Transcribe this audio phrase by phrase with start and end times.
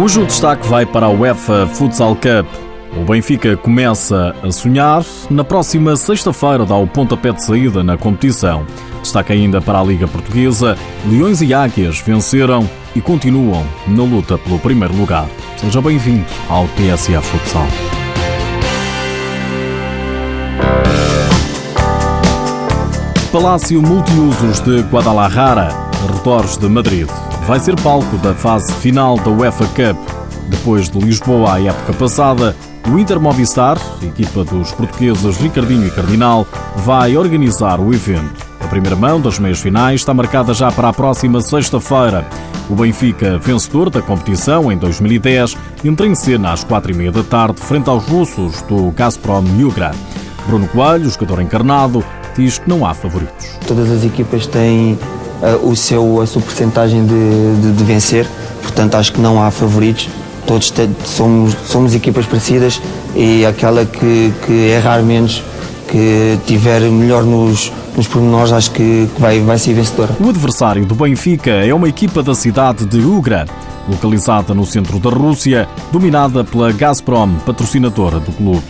[0.00, 2.46] Hoje o destaque vai para a UEFA Futsal Cup.
[2.96, 5.04] O Benfica começa a sonhar.
[5.28, 8.64] Na próxima sexta-feira dá o pontapé de saída na competição.
[9.02, 10.78] Destaque ainda para a Liga Portuguesa.
[11.04, 15.26] Leões e Águias venceram e continuam na luta pelo primeiro lugar.
[15.56, 17.66] Seja bem-vindo ao TSF Futsal.
[23.32, 25.70] Palácio Multiusos de Guadalajara,
[26.04, 27.08] arredores de Madrid
[27.48, 29.96] vai ser palco da fase final da UEFA Cup.
[30.50, 32.54] Depois de Lisboa a época passada,
[32.86, 38.46] o Inter Movistar, equipa dos portugueses Ricardinho e Cardinal, vai organizar o evento.
[38.60, 42.22] A primeira mão das meias finais está marcada já para a próxima sexta-feira.
[42.68, 47.22] O Benfica, vencedor da competição em 2010, entra em cena às quatro e meia da
[47.22, 49.92] tarde frente aos russos do Gazprom Yugra.
[50.46, 52.04] Bruno Coelho, jogador encarnado,
[52.36, 53.56] diz que não há favoritos.
[53.66, 54.98] Todas as equipas têm
[55.62, 58.26] o seu, a sua porcentagem de, de, de, vencer,
[58.62, 60.08] portanto acho que não há favoritos,
[60.46, 60.72] todos
[61.04, 62.80] somos, somos equipas parecidas
[63.14, 65.42] e aquela que, que errar menos,
[65.88, 70.16] que tiver melhor nos, nos pormenores, acho que vai, vai ser vencedora.
[70.20, 73.46] O adversário do Benfica é uma equipa da cidade de Ugra,
[73.88, 78.64] localizada no centro da Rússia, dominada pela Gazprom, patrocinadora do clube.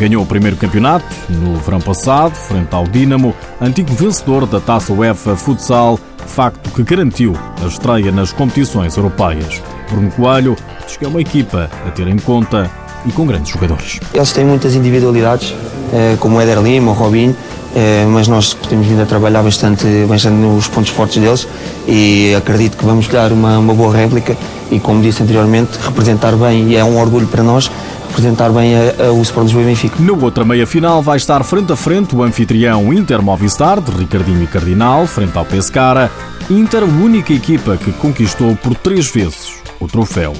[0.00, 5.36] Ganhou o primeiro campeonato no verão passado, frente ao Dinamo, antigo vencedor da Taça UEFA
[5.36, 9.60] Futsal, facto que garantiu a estreia nas competições europeias.
[9.90, 10.56] Bruno Coelho
[10.86, 12.70] diz que é uma equipa a ter em conta
[13.04, 14.00] e com grandes jogadores.
[14.14, 15.54] Eles têm muitas individualidades,
[15.92, 17.36] eh, como o Éder Lima, o Robin,
[17.76, 21.46] eh, mas nós temos vindo a trabalhar bastante, bastante nos pontos fortes deles
[21.86, 24.34] e acredito que vamos dar uma, uma boa réplica
[24.70, 27.70] e, como disse anteriormente, representar bem e é um orgulho para nós
[28.10, 29.96] representar bem a, a, o Sport Lisboa e Benfica.
[30.00, 34.46] Na outra meia-final vai estar frente a frente o anfitrião Inter Movistar, de Ricardinho e
[34.46, 36.10] Cardinal, frente ao Pescara.
[36.50, 40.34] Inter, única equipa que conquistou por três vezes o troféu.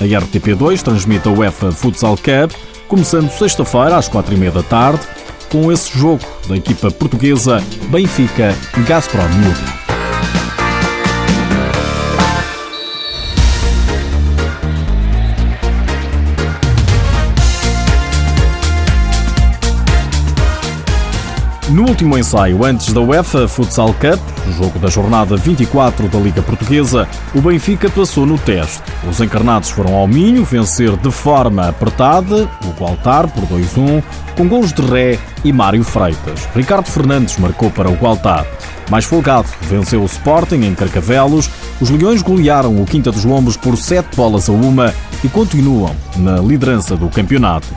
[0.00, 2.52] A RTP2 transmite a UEFA Futsal Cup,
[2.86, 5.00] começando sexta-feira às quatro e meia da tarde,
[5.50, 8.54] com esse jogo da equipa portuguesa Benfica
[8.86, 9.28] Gazprom
[21.76, 24.18] No último ensaio antes da UEFA Futsal Cup,
[24.56, 28.82] jogo da jornada 24 da Liga Portuguesa, o Benfica passou no teste.
[29.06, 34.02] Os encarnados foram ao Minho vencer de forma apertada o Gualtar por 2-1,
[34.38, 36.48] com gols de Ré e Mário Freitas.
[36.56, 38.46] Ricardo Fernandes marcou para o Gualtar.
[38.90, 41.50] Mais folgado, venceu o Sporting em Carcavelos.
[41.78, 46.38] Os Leões golearam o Quinta dos Lombos por 7 bolas a uma e continuam na
[46.38, 47.68] liderança do campeonato.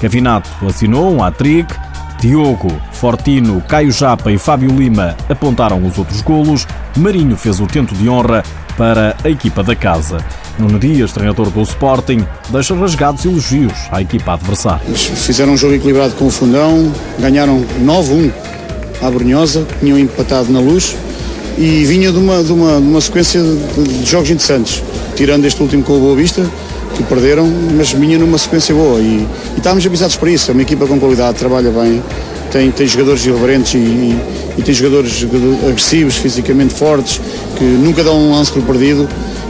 [0.00, 1.74] Cavinato assinou um hat-trick
[2.20, 6.66] Diogo, Fortino, Caio Japa e Fábio Lima apontaram os outros golos.
[6.96, 8.42] Marinho fez o tento de honra
[8.76, 10.18] para a equipa da casa.
[10.58, 14.84] Nuno Dias, treinador do Sporting, deixa rasgados elogios à equipa adversária.
[14.94, 18.32] Fizeram um jogo equilibrado com o Fundão, ganharam 9-1
[19.00, 20.96] à Brunhosa, tinham empatado na luz
[21.56, 24.82] e vinha de uma, de uma, de uma sequência de, de jogos interessantes,
[25.14, 26.48] tirando este último com o Boa Vista,
[26.98, 30.50] que perderam, mas vinha numa sequência boa e, e estávamos avisados para isso.
[30.50, 32.02] É uma equipa com qualidade, trabalha bem,
[32.50, 34.20] tem, tem jogadores irreverentes e, e,
[34.58, 35.24] e tem jogadores
[35.66, 37.20] agressivos, fisicamente fortes,
[37.56, 39.08] que nunca dão um lance por perdido.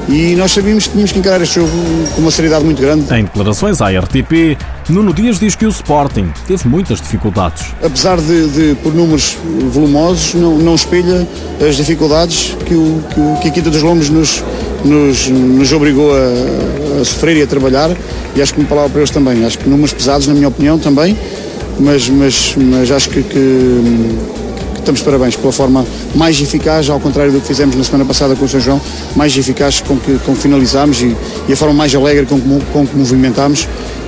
[0.09, 1.71] E nós sabíamos que tínhamos que encarar este jogo
[2.15, 3.13] com uma seriedade muito grande.
[3.15, 4.57] Em declarações à RTP,
[4.89, 7.67] Nuno Dias diz que o Sporting teve muitas dificuldades.
[7.83, 9.37] Apesar de, de por números
[9.71, 11.29] volumosos, não, não espelha
[11.61, 14.43] as dificuldades que, o, que, o, que a Quinta dos Lombos nos,
[14.85, 17.91] nos, nos obrigou a, a, sofrer e a trabalhar
[18.35, 19.45] e acho que uma palavra para eles também.
[19.45, 21.17] Acho que números pesados, na minha opinião, também,
[21.79, 23.31] mas, mas, mas acho que, que,
[24.75, 25.85] que estamos parabéns pela forma
[26.15, 28.81] mais eficaz, ao contrário do que fizemos na semana passada com o São João,
[29.17, 31.17] mais eficaz com que, com finalizámos e,
[31.49, 33.67] e a forma mais alegre com que, com que movimentámos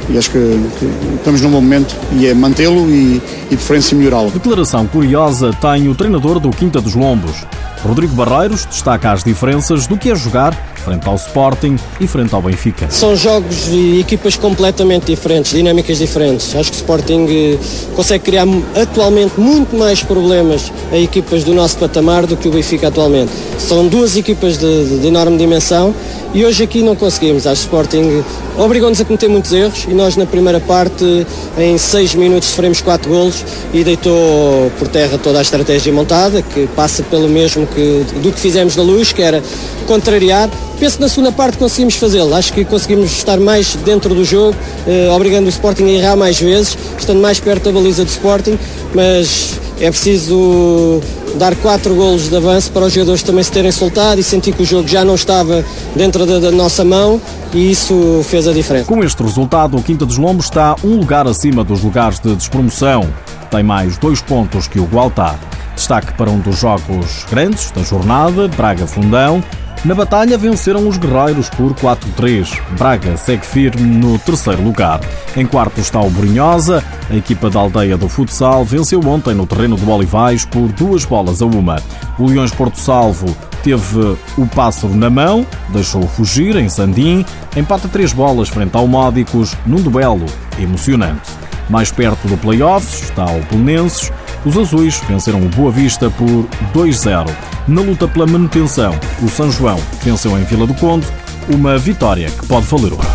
[0.09, 0.39] e acho que,
[0.79, 4.31] que, estamos num bom momento e é mantê-lo e, e de preferência melhorá-lo.
[4.31, 7.45] Declaração curiosa tem o treinador do Quinta dos Lombos.
[7.83, 12.43] Rodrigo Barreiros destaca as diferenças do que é jogar frente ao Sporting e frente ao
[12.43, 12.91] Benfica.
[12.91, 16.55] São jogos e equipas completamente diferentes, dinâmicas diferentes.
[16.57, 17.59] Acho que o Sporting eh,
[17.95, 18.47] consegue criar
[18.81, 23.31] atualmente muito mais problemas a equipas do nosso patamar do que o Benfica atualmente.
[23.59, 25.95] São duas equipas de, de enorme dimensão
[26.33, 27.47] e hoje aqui não conseguimos.
[27.47, 28.25] Acho que o Sporting
[28.57, 31.27] obrigou-nos a cometer muitos erros e nós na primeira parte,
[31.59, 33.40] em seis minutos, sofremos quatro golos
[33.73, 38.41] e deitou por terra toda a estratégia montada, que passa pelo mesmo que, do que
[38.41, 39.43] fizemos na luz, que era
[39.87, 40.51] contrariar.
[40.79, 42.35] Penso que na segunda parte conseguimos fazê-lo.
[42.35, 44.57] Acho que conseguimos estar mais dentro do jogo,
[44.87, 48.59] eh, obrigando o Sporting a errar mais vezes, estando mais perto da baliza do Sporting,
[48.95, 51.01] mas é preciso
[51.37, 54.63] dar quatro golos de avanço para os jogadores também se terem soltado e sentir que
[54.63, 55.65] o jogo já não estava
[55.97, 57.21] dentro da, da nossa mão
[57.53, 58.87] e isso fez a diferença.
[58.87, 63.09] Com este resultado, o Quinta dos Lombos está um lugar acima dos lugares de despromoção.
[63.51, 65.39] Tem mais dois pontos que o Gualtar.
[65.75, 69.43] Destaque para um dos jogos grandes da jornada, Braga Fundão,
[69.85, 72.61] na batalha venceram os guerreiros por 4-3.
[72.77, 75.01] Braga segue firme no terceiro lugar.
[75.37, 76.85] Em quarto está o Brunhosa.
[77.09, 81.41] A equipa da aldeia do futsal venceu ontem no terreno do Olivais por duas bolas
[81.41, 81.77] a uma.
[82.19, 87.25] O Leões Porto Salvo teve o pássaro na mão, deixou fugir em Sandim,
[87.57, 90.27] empata três bolas frente ao Módicos num duelo
[90.59, 91.31] emocionante.
[91.69, 94.13] Mais perto do play-offs está o Belenenses.
[94.45, 97.29] Os azuis venceram o Boa Vista por 2-0.
[97.69, 101.07] Na luta pela manutenção, o São João venceu em Vila do Conde,
[101.53, 103.07] uma vitória que pode valer ouro.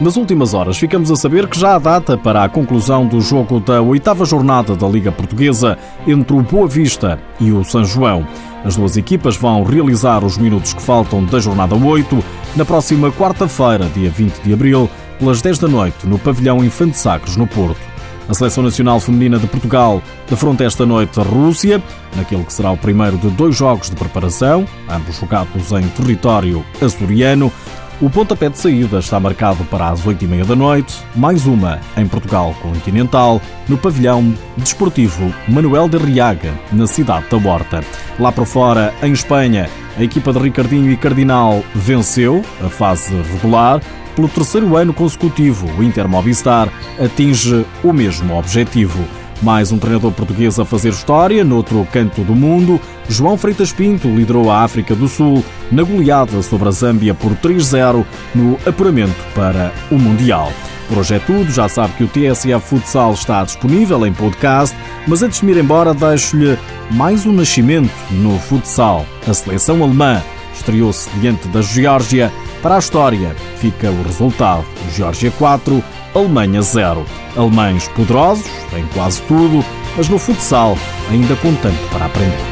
[0.00, 3.58] Nas últimas horas, ficamos a saber que já há data para a conclusão do jogo
[3.60, 5.76] da oitava jornada da Liga Portuguesa
[6.06, 8.26] entre o Boa Vista e o São João.
[8.64, 12.24] As duas equipas vão realizar os minutos que faltam da jornada 8
[12.56, 14.88] na próxima quarta-feira, dia 20 de abril,
[15.20, 17.78] pelas 10 da noite, no pavilhão Infante Sacros, no Porto.
[18.26, 21.82] A Seleção Nacional Feminina de Portugal defronta esta noite a Rússia,
[22.16, 27.52] naquele que será o primeiro de dois jogos de preparação, ambos jogados em território açoriano.
[28.00, 32.54] O pontapé de saída está marcado para as 8h30 da noite, mais uma em Portugal
[32.62, 37.84] Continental, no pavilhão desportivo Manuel de Riaga, na cidade da Horta.
[38.18, 39.68] Lá por fora, em Espanha,
[39.98, 43.82] a equipa de Ricardinho e Cardinal venceu a fase regular.
[44.14, 46.68] Pelo terceiro ano consecutivo, o Inter Movistar
[46.98, 49.02] atinge o mesmo objetivo.
[49.42, 52.78] Mais um treinador português a fazer história noutro canto do mundo.
[53.08, 55.42] João Freitas Pinto liderou a África do Sul
[55.72, 58.04] na goleada sobre a Zâmbia por 3-0
[58.34, 60.52] no apuramento para o Mundial.
[60.88, 64.76] Por hoje é tudo, já sabe que o TSF Futsal está disponível em podcast,
[65.06, 66.58] mas antes de me ir embora deixo-lhe
[66.90, 69.06] mais um nascimento no futsal.
[69.26, 70.20] A seleção alemã
[70.52, 72.32] estreou-se diante da Geórgia.
[72.62, 74.64] Para a história fica o resultado:
[74.94, 75.82] Geórgia 4,
[76.14, 77.04] Alemanha 0.
[77.36, 79.64] Alemães poderosos, têm quase tudo,
[79.96, 80.76] mas no futsal
[81.10, 82.49] ainda com tanto para aprender.